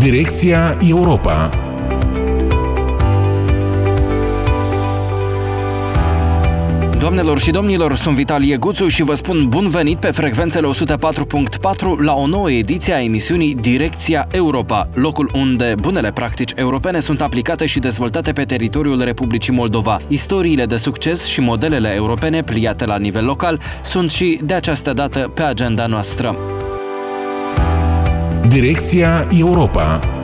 [0.00, 1.50] Direcția Europa
[6.98, 10.74] Doamnelor și domnilor, sunt Vitalie Guțu și vă spun bun venit pe frecvențele 104.4
[11.98, 17.66] la o nouă ediție a emisiunii Direcția Europa, locul unde bunele practici europene sunt aplicate
[17.66, 19.98] și dezvoltate pe teritoriul Republicii Moldova.
[20.08, 25.30] Istoriile de succes și modelele europene pliate la nivel local sunt și de această dată
[25.34, 26.36] pe agenda noastră.
[28.48, 30.19] Direcția Europa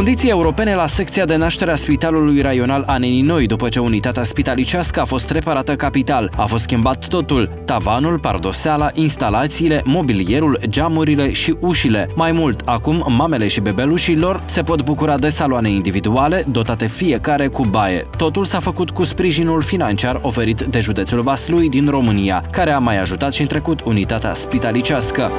[0.00, 5.00] Condiții europene la secția de naștere a Spitalului Raional Aneni Noi, după ce unitatea spitalicească
[5.00, 6.32] a fost reparată capital.
[6.36, 12.08] A fost schimbat totul, tavanul, pardoseala, instalațiile, mobilierul, geamurile și ușile.
[12.14, 17.46] Mai mult, acum mamele și bebelușii lor se pot bucura de saloane individuale, dotate fiecare
[17.46, 18.06] cu baie.
[18.16, 23.00] Totul s-a făcut cu sprijinul financiar oferit de județul Vaslui din România, care a mai
[23.00, 25.30] ajutat și în trecut unitatea spitalicească.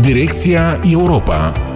[0.00, 1.71] Direcția Europa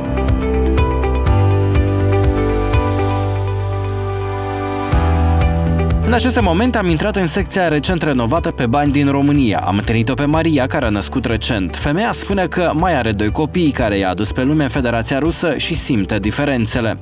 [6.07, 9.63] În aceste momente am intrat în secția recent renovată pe bani din România.
[9.67, 11.77] Am întâlnit-o pe Maria, care a născut recent.
[11.77, 15.57] Femeia spune că mai are doi copii care i-a adus pe lume în Federația Rusă
[15.57, 16.99] și simte diferențele.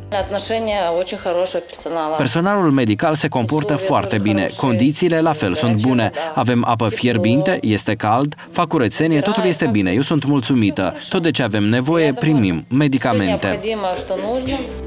[2.17, 4.47] Personalul medical se comportă foarte bine.
[4.57, 6.11] Condițiile la fel sunt bune.
[6.35, 9.91] Avem apă fierbinte, este cald, fac curățenie, totul este bine.
[9.91, 10.97] Eu sunt mulțumită.
[11.09, 13.59] Tot de ce avem nevoie, primim medicamente.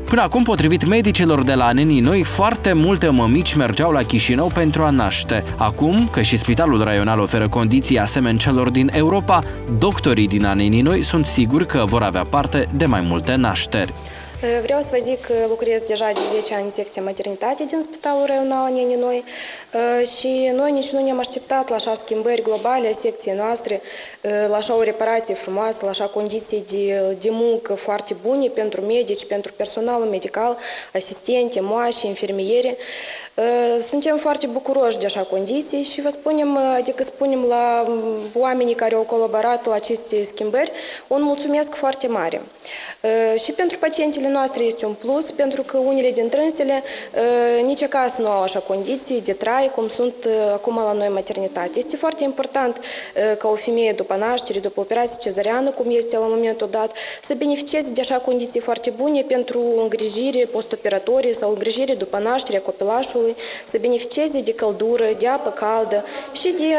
[0.07, 4.83] Până acum, potrivit medicilor de la Nenii Noi, foarte multe mămici mergeau la Chișinău pentru
[4.83, 5.43] a naște.
[5.57, 9.39] Acum, că și Spitalul Raional oferă condiții asemeni celor din Europa,
[9.77, 13.93] doctorii din Nenii Noi sunt siguri că vor avea parte de mai multe nașteri.
[14.61, 18.25] Vreau să vă zic că lucrez deja de 10 ani în secția maternitate din Spitalul
[18.25, 19.23] Raional Neninoi
[20.17, 23.81] și noi nici nu ne-am așteptat la așa schimbări globale a secției noastre,
[24.47, 29.25] la așa o reparație frumoasă, la așa condiții de, de muncă foarte bune pentru medici,
[29.25, 30.57] pentru personalul medical,
[30.93, 32.77] asistente, moași, infirmiere.
[33.79, 37.83] Suntem foarte bucuroși de așa condiții și vă spunem, adică spunem la
[38.33, 40.71] oamenii care au colaborat la aceste schimbări,
[41.07, 42.41] un mulțumesc foarte mare.
[43.43, 46.83] Și pentru pacientele noastre este un plus, pentru că unele dintre însele
[47.63, 50.13] nici acasă nu au așa condiții de trai cum sunt
[50.53, 51.77] acum la noi maternitate.
[51.77, 52.79] Este foarte important
[53.37, 57.91] ca o femeie după naștere, după operație cezariană, cum este la momentul dat, să beneficieze
[57.91, 63.35] de așa condiții foarte bune pentru îngrijire postoperatorie sau îngrijire după naștere a copilașului copilului,
[63.65, 66.69] să beneficieze de căldură, de apă caldă și de,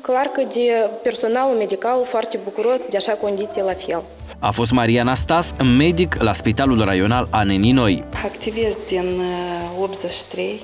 [0.00, 4.02] clar că de personalul medical foarte bucuros de așa condiții la fel.
[4.38, 8.04] A fost Maria Nastas, medic la Spitalul Raional Aneni Noi.
[8.24, 9.20] Activez din
[9.80, 10.60] 83 uh,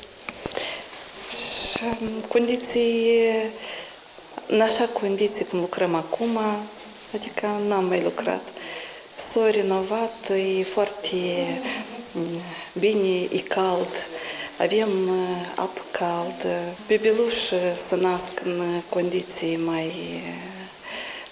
[1.30, 3.00] și um, condiții,
[4.46, 6.38] în așa condiții cum lucrăm acum,
[7.14, 8.42] adică n-am mai lucrat.
[9.16, 10.14] S-a renovat,
[10.58, 11.16] e foarte
[12.12, 12.40] mm,
[12.78, 13.88] bine, e cald,
[14.58, 17.54] avem uh, apă caldă, bebeluși
[17.88, 20.34] să nasc în condiții mai uh,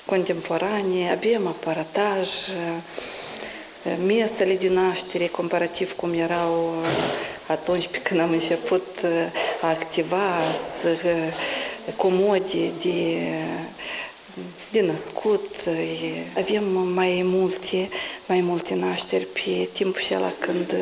[0.05, 6.75] contemporane, avem aparataj, uh, mesele de naștere, comparativ cum erau
[7.47, 8.87] atunci pe când am început
[9.61, 10.33] a activa,
[11.97, 13.19] comode de
[14.71, 15.55] de născut,
[16.37, 16.65] avem
[16.95, 17.89] mai multe,
[18.27, 20.75] mai multe nașteri pe timpul acela când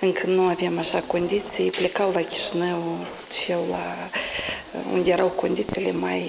[0.00, 4.10] încă nu aveam așa condiții, plecau la Chișinău, se duceau la
[4.92, 6.24] unde erau condițiile mai,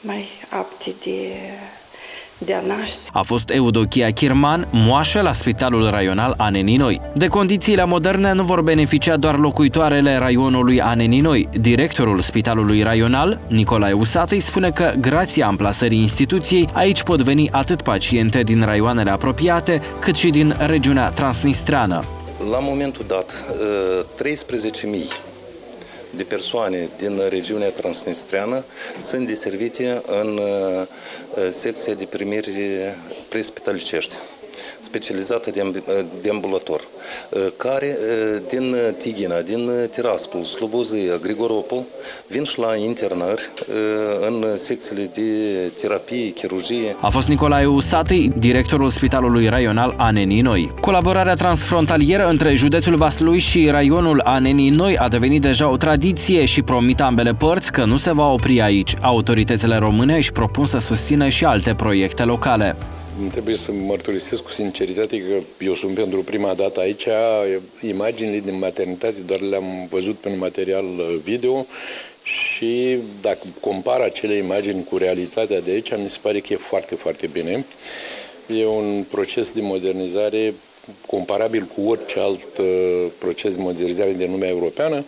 [0.00, 1.28] mai apte de
[2.44, 3.00] de a naște.
[3.12, 7.00] A fost Eudochia Kirman, moașă la Spitalul Raional Aneninoi.
[7.14, 11.48] De condițiile moderne nu vor beneficia doar locuitoarele raionului Aneninoi.
[11.60, 17.82] Directorul Spitalului Raional, Nicolae Usat, îi spune că, grație amplasării instituției, aici pot veni atât
[17.82, 22.04] paciente din raioanele apropiate, cât și din regiunea transnistreană.
[22.50, 23.44] La momentul dat,
[24.22, 25.29] 13.000
[26.20, 28.64] de persoane din regiunea transnistreană
[28.98, 30.86] sunt deservite în uh,
[31.50, 32.50] secția de primiri
[33.28, 34.14] prespitalicești
[34.80, 35.82] specializată de,
[36.20, 36.99] de ambulator, uh,
[37.56, 41.82] care uh, din Tighina, din Tiraspol, Slobozia, Grigoropol,
[42.26, 45.20] vin și la internări uh, în secțiile de
[45.80, 46.96] terapie, chirurgie.
[47.00, 50.72] A fost Nicolae Usatei, directorul Spitalului Raional Anenii Noi.
[50.80, 56.62] Colaborarea transfrontalieră între județul Vaslui și raionul Anenii Noi a devenit deja o tradiție și
[56.62, 58.94] promit ambele părți că nu se va opri aici.
[59.00, 62.76] Autoritățile române își propun să susțină și alte proiecte locale.
[63.30, 66.89] Trebuie să mărturisesc cu sinceritate că eu sunt pentru prima dată aici.
[67.80, 70.84] Imaginile din maternitate doar le-am văzut pe un material
[71.24, 71.66] video
[72.22, 76.94] și dacă compar acele imagini cu realitatea de aici, mi se pare că e foarte,
[76.94, 77.64] foarte bine.
[78.58, 80.54] E un proces de modernizare
[81.06, 85.04] comparabil cu orice alt uh, proces de modernizare din lumea europeană.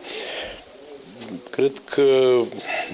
[1.50, 2.02] Cred că,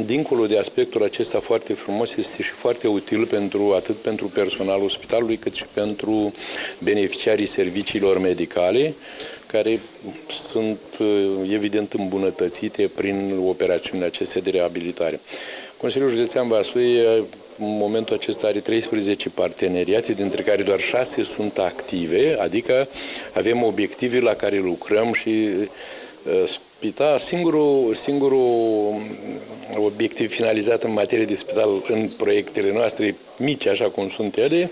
[0.05, 5.37] dincolo de aspectul acesta foarte frumos, este și foarte util pentru atât pentru personalul spitalului,
[5.37, 6.33] cât și pentru
[6.79, 8.95] beneficiarii serviciilor medicale,
[9.47, 9.81] care
[10.29, 15.21] sunt uh, evident îmbunătățite prin operațiunile acestea de reabilitare.
[15.77, 16.99] Consiliul Județean Vaslui
[17.61, 22.89] în momentul acesta are 13 parteneriate, dintre care doar 6 sunt active, adică
[23.33, 25.67] avem obiective la care lucrăm și uh,
[26.47, 28.95] spital, singurul, singurul
[29.77, 34.71] obiectiv finalizat în materie de spital în proiectele noastre mici, așa cum sunt ele,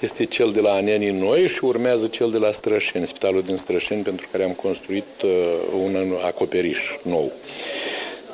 [0.00, 4.02] este cel de la Anenii Noi și urmează cel de la Strășeni, spitalul din Strășeni,
[4.02, 5.30] pentru care am construit uh,
[5.84, 5.96] un
[6.26, 7.32] acoperiș nou.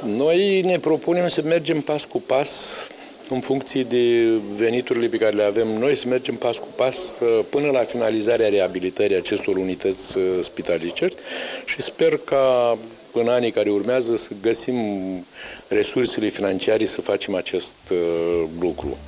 [0.07, 2.81] Noi ne propunem să mergem pas cu pas
[3.29, 7.41] în funcție de veniturile pe care le avem noi, să mergem pas cu pas uh,
[7.49, 11.17] până la finalizarea reabilitării acestor unități uh, spitalicești
[11.65, 12.79] și sper ca
[13.13, 14.77] în anii care urmează să găsim
[15.69, 18.99] resursele financiare să facem acest uh, lucru.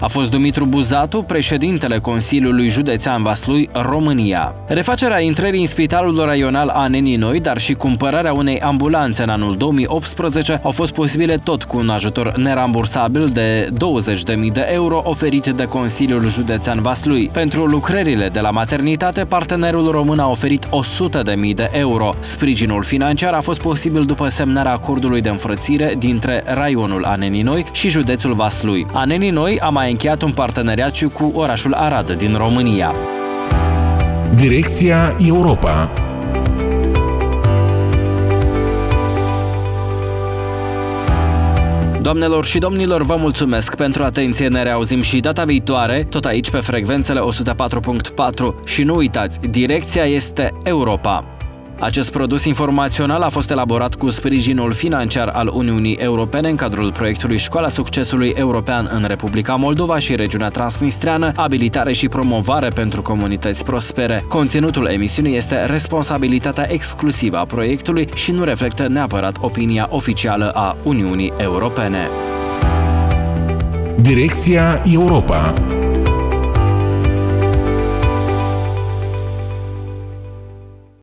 [0.00, 4.54] A fost Dumitru Buzatu, președintele Consiliului Județean Vaslui, România.
[4.66, 10.60] Refacerea intrării în Spitalul Raional Anenii Noi, dar și cumpărarea unei ambulanțe în anul 2018
[10.62, 16.28] au fost posibile tot cu un ajutor nerambursabil de 20.000 de euro oferit de Consiliul
[16.28, 17.30] Județean Vaslui.
[17.32, 20.70] Pentru lucrările de la maternitate, partenerul român a oferit 100.000
[21.54, 22.14] de euro.
[22.18, 27.88] Sprijinul financiar a fost posibil după semnarea acordului de înfrățire dintre raionul Anenii Noi și
[27.88, 28.86] județul Vaslui.
[28.92, 32.92] Anenii Noi a mai încheiat un parteneriat și cu orașul Arad din România.
[34.36, 35.92] Direcția Europa
[42.00, 46.58] Doamnelor și domnilor, vă mulțumesc pentru atenție, ne reauzim și data viitoare, tot aici pe
[46.58, 51.33] frecvențele 104.4 și nu uitați, direcția este Europa.
[51.78, 57.38] Acest produs informațional a fost elaborat cu sprijinul financiar al Uniunii Europene în cadrul proiectului
[57.38, 64.24] Școala Succesului European în Republica Moldova și regiunea Transnistreană, abilitare și promovare pentru comunități prospere.
[64.28, 71.32] Conținutul emisiunii este responsabilitatea exclusivă a proiectului și nu reflectă neapărat opinia oficială a Uniunii
[71.38, 72.08] Europene.
[73.96, 75.54] Direcția Europa